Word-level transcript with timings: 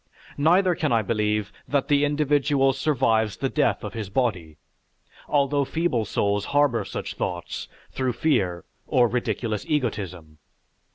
Neither 0.39 0.73
can 0.73 0.91
I 0.91 1.03
believe 1.03 1.53
that 1.67 1.87
the 1.87 2.03
individual 2.05 2.73
survives 2.73 3.37
the 3.37 3.49
death 3.49 3.83
of 3.83 3.93
his 3.93 4.09
body, 4.09 4.57
although 5.27 5.63
feeble 5.63 6.05
souls 6.05 6.45
harbor 6.45 6.83
such 6.83 7.13
thoughts 7.13 7.67
through 7.91 8.13
fear 8.13 8.65
or 8.87 9.07
ridiculous 9.07 9.63
egotism. 9.67 10.39